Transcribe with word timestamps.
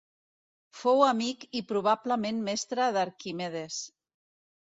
Fou 0.77 1.03
amic 1.07 1.45
i 1.59 1.63
probablement 1.73 2.41
mestre 2.49 2.89
d'Arquimedes. 2.97 3.79